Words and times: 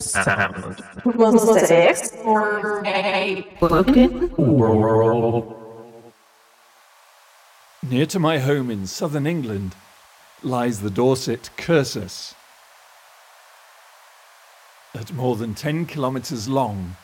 sound. 0.00 0.82
Was 1.04 1.70
it 1.70 2.12
or 2.24 2.82
a 2.86 3.46
broken 3.58 4.30
World. 4.36 5.54
Near 7.82 8.06
to 8.06 8.18
my 8.18 8.38
home 8.38 8.70
in 8.70 8.86
southern 8.86 9.26
England 9.26 9.74
lies 10.42 10.80
the 10.80 10.90
Dorset 10.90 11.50
Cursus. 11.56 12.34
At 14.94 15.12
more 15.12 15.36
than 15.36 15.54
10 15.54 15.86
kilometres 15.86 16.48
long, 16.48 16.96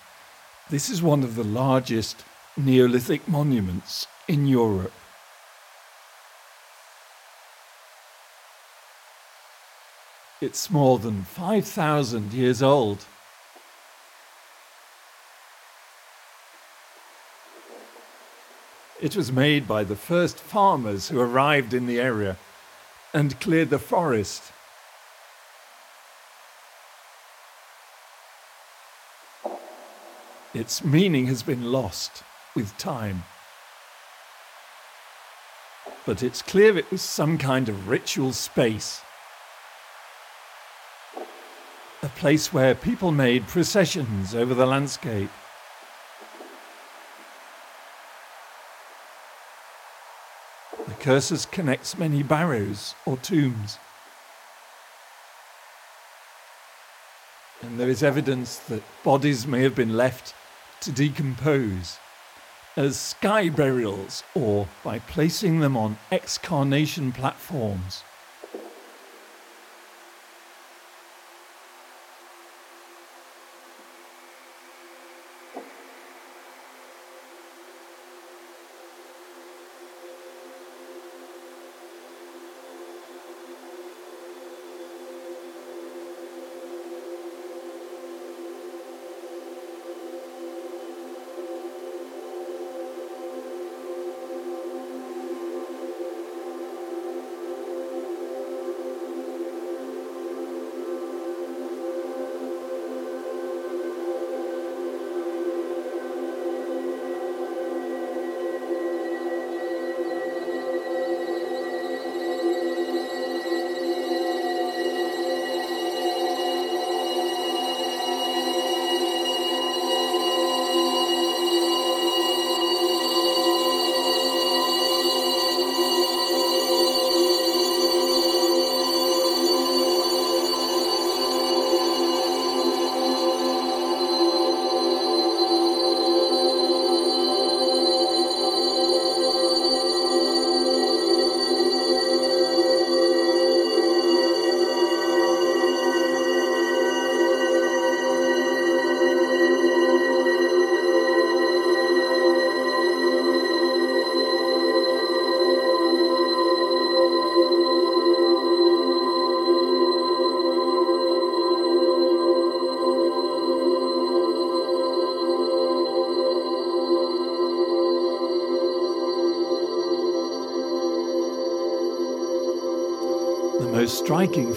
this 0.70 0.90
is 0.90 1.02
one 1.02 1.22
of 1.22 1.34
the 1.34 1.44
largest 1.44 2.24
Neolithic 2.56 3.26
monuments 3.28 4.06
in 4.26 4.46
Europe. 4.46 4.92
It's 10.40 10.70
more 10.70 11.00
than 11.00 11.24
5,000 11.24 12.32
years 12.32 12.62
old. 12.62 13.04
It 19.00 19.16
was 19.16 19.32
made 19.32 19.66
by 19.66 19.82
the 19.84 19.96
first 19.96 20.38
farmers 20.38 21.08
who 21.08 21.20
arrived 21.20 21.74
in 21.74 21.86
the 21.86 22.00
area 22.00 22.36
and 23.12 23.38
cleared 23.40 23.70
the 23.70 23.78
forest. 23.78 24.52
Its 30.54 30.84
meaning 30.84 31.26
has 31.26 31.42
been 31.42 31.70
lost 31.72 32.22
with 32.54 32.76
time. 32.78 33.24
But 36.06 36.22
it's 36.22 36.42
clear 36.42 36.76
it 36.76 36.90
was 36.90 37.02
some 37.02 37.38
kind 37.38 37.68
of 37.68 37.88
ritual 37.88 38.32
space. 38.32 39.02
A 42.02 42.07
place 42.18 42.52
where 42.52 42.74
people 42.74 43.12
made 43.12 43.46
processions 43.46 44.34
over 44.34 44.52
the 44.52 44.66
landscape. 44.66 45.30
The 50.88 50.94
cursus 50.94 51.46
connects 51.46 51.96
many 51.96 52.24
barrows 52.24 52.96
or 53.06 53.18
tombs. 53.18 53.78
And 57.62 57.78
there 57.78 57.88
is 57.88 58.02
evidence 58.02 58.58
that 58.68 58.82
bodies 59.04 59.46
may 59.46 59.62
have 59.62 59.76
been 59.76 59.96
left 59.96 60.34
to 60.80 60.90
decompose 60.90 61.98
as 62.76 62.96
sky 62.96 63.48
burials 63.48 64.24
or 64.34 64.66
by 64.82 64.98
placing 64.98 65.60
them 65.60 65.76
on 65.76 65.98
excarnation 66.10 67.12
platforms. 67.12 68.02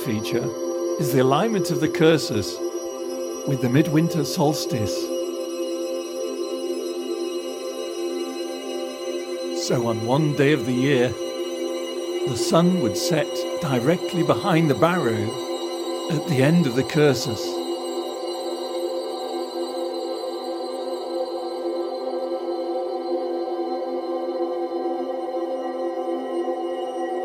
Feature 0.06 0.44
is 1.00 1.13
the 1.13 1.19
alignment 1.19 1.69
of 1.69 1.79
the 1.79 1.88
cursus 1.88 2.57
with 3.47 3.62
the 3.62 3.69
midwinter 3.69 4.23
solstice. 4.23 4.95
So, 9.67 9.88
on 9.88 10.06
one 10.07 10.35
day 10.35 10.53
of 10.53 10.66
the 10.66 10.73
year, 10.73 11.09
the 12.28 12.35
sun 12.35 12.81
would 12.81 12.97
set 12.97 13.28
directly 13.61 14.23
behind 14.23 14.72
the 14.72 14.75
barrow 14.75 15.23
at 16.11 16.28
the 16.28 16.41
end 16.41 16.66
of 16.66 16.75
the 16.75 16.84
cursus. 16.84 17.44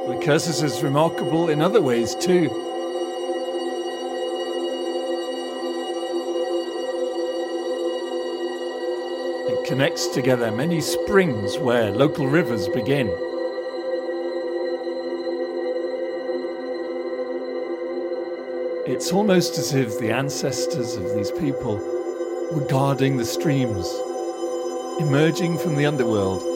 The 0.09 0.21
cursus 0.23 0.63
is 0.63 0.83
remarkable 0.83 1.49
in 1.49 1.63
other 1.63 1.81
ways 1.81 2.15
too. 2.15 2.66
Connects 9.67 10.07
together 10.07 10.53
many 10.53 10.81
springs 10.81 11.59
where 11.59 11.91
local 11.91 12.29
rivers 12.29 12.69
begin. 12.69 13.09
It's 18.87 19.13
almost 19.13 19.59
as 19.59 19.75
if 19.75 19.99
the 19.99 20.13
ancestors 20.13 20.95
of 20.95 21.17
these 21.17 21.33
people 21.33 21.79
were 22.53 22.65
guarding 22.69 23.17
the 23.17 23.25
streams, 23.25 23.93
emerging 25.01 25.59
from 25.59 25.75
the 25.75 25.85
underworld 25.85 26.56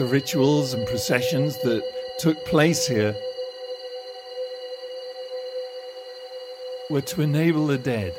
the 0.00 0.06
rituals 0.06 0.72
and 0.72 0.86
processions 0.86 1.58
that 1.58 1.82
took 2.18 2.42
place 2.46 2.86
here 2.86 3.14
were 6.88 7.02
to 7.02 7.20
enable 7.20 7.66
the 7.66 7.76
dead 7.76 8.18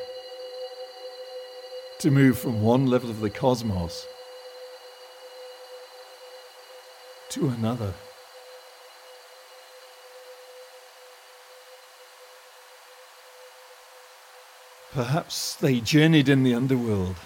to 1.98 2.08
move 2.08 2.38
from 2.38 2.62
one 2.62 2.86
level 2.86 3.10
of 3.10 3.18
the 3.18 3.28
cosmos 3.28 4.06
to 7.30 7.48
another. 7.48 7.92
Perhaps 14.92 15.56
they 15.56 15.80
journeyed 15.80 16.28
in 16.28 16.44
the 16.44 16.54
underworld 16.54 17.16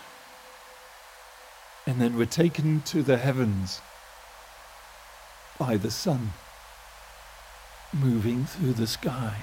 and 1.86 2.00
then 2.00 2.16
were 2.16 2.24
taken 2.24 2.80
to 2.80 3.02
the 3.02 3.18
heavens 3.18 3.82
by 5.58 5.76
the 5.76 5.90
sun 5.90 6.32
moving 7.92 8.44
through 8.44 8.72
the 8.72 8.86
sky. 8.86 9.36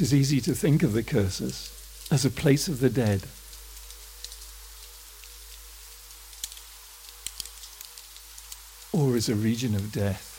It 0.00 0.04
is 0.04 0.14
easy 0.14 0.40
to 0.40 0.54
think 0.54 0.82
of 0.82 0.94
the 0.94 1.02
cursus 1.02 2.08
as 2.10 2.24
a 2.24 2.30
place 2.30 2.68
of 2.68 2.80
the 2.80 2.88
dead. 2.88 3.26
Or 8.94 9.14
as 9.14 9.28
a 9.28 9.34
region 9.34 9.74
of 9.74 9.92
death. 9.92 10.29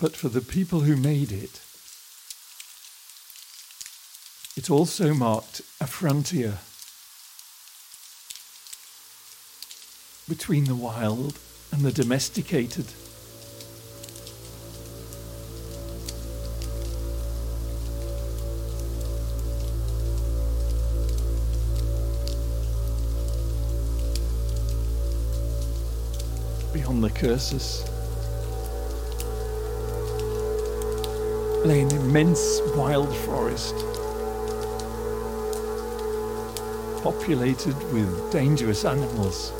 But 0.00 0.16
for 0.16 0.28
the 0.28 0.40
people 0.40 0.80
who 0.80 0.96
made 0.96 1.32
it. 1.32 1.60
It 4.56 4.70
also 4.70 5.14
marked 5.14 5.62
a 5.80 5.86
frontier 5.86 6.58
between 10.28 10.64
the 10.64 10.74
wild 10.74 11.38
and 11.72 11.82
the 11.82 11.92
domesticated. 11.92 12.86
Beyond 26.72 27.04
the 27.04 27.10
cursus. 27.10 27.93
Lay 31.64 31.80
an 31.80 31.90
immense 31.92 32.60
wild 32.76 33.14
forest, 33.16 33.74
populated 37.02 37.74
with 37.90 38.30
dangerous 38.30 38.84
animals. 38.84 39.50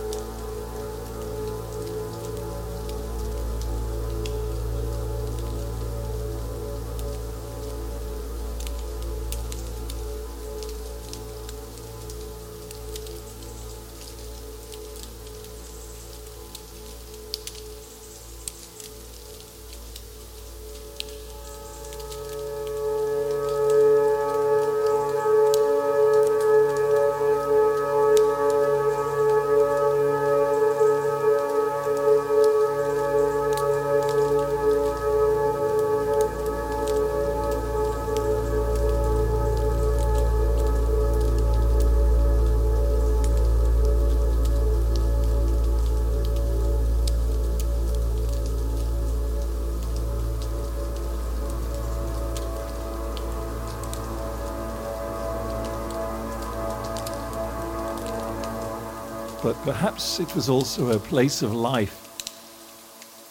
Perhaps 59.65 60.21
it 60.21 60.35
was 60.35 60.51
also 60.51 60.93
a 60.93 60.99
place 60.99 61.41
of 61.41 61.55
life, 61.55 61.97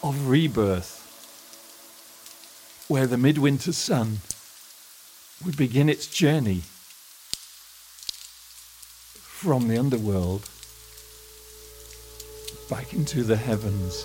of 0.02 0.28
rebirth, 0.28 1.00
where 2.88 3.06
the 3.06 3.16
midwinter 3.16 3.72
sun 3.72 4.18
would 5.44 5.56
begin 5.56 5.88
its 5.88 6.08
journey 6.08 6.62
from 9.14 9.68
the 9.68 9.78
underworld 9.78 10.48
back 12.68 12.92
into 12.92 13.22
the 13.22 13.36
heavens. 13.36 14.04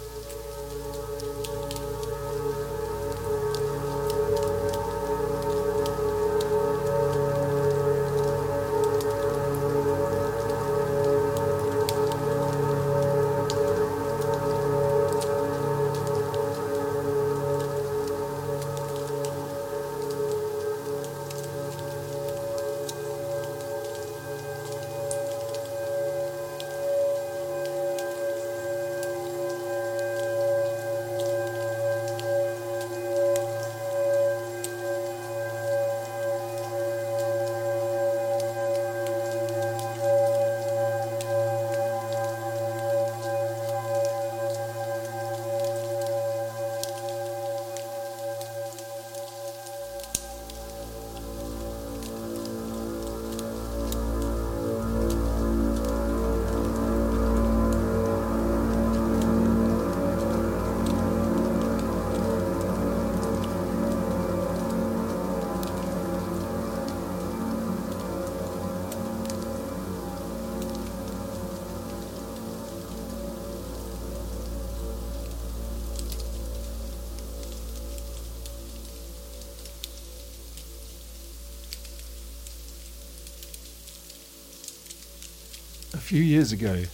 Few 86.10 86.24
years 86.24 86.52
ago, 86.52 86.86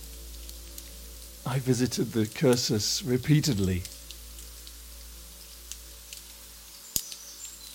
I 1.46 1.60
visited 1.60 2.12
the 2.12 2.26
Cursus 2.26 3.02
repeatedly 3.02 3.84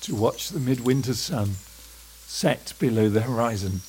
to 0.03 0.15
watch 0.15 0.51
the 0.51 0.61
midwinter 0.61 1.15
sun 1.15 1.53
set 2.27 2.75
below 2.79 3.09
the 3.09 3.23
horizon. 3.23 3.81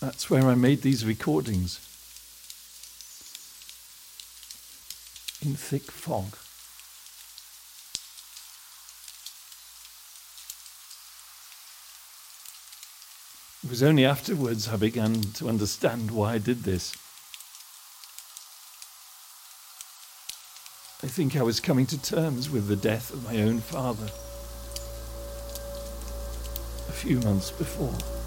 That's 0.00 0.28
where 0.28 0.50
I 0.50 0.56
made 0.56 0.82
these 0.82 1.06
recordings 1.06 1.78
in 5.46 5.54
thick 5.54 5.92
fog. 5.92 6.34
It 13.68 13.72
was 13.72 13.82
only 13.82 14.06
afterwards 14.06 14.66
I 14.66 14.76
began 14.76 15.20
to 15.34 15.50
understand 15.50 16.10
why 16.10 16.32
I 16.32 16.38
did 16.38 16.62
this. 16.62 16.94
I 21.02 21.06
think 21.06 21.36
I 21.36 21.42
was 21.42 21.60
coming 21.60 21.84
to 21.88 22.00
terms 22.00 22.48
with 22.48 22.66
the 22.68 22.76
death 22.76 23.12
of 23.12 23.22
my 23.24 23.42
own 23.42 23.60
father 23.60 24.06
a 26.88 26.92
few 26.92 27.20
months 27.20 27.50
before. 27.50 28.17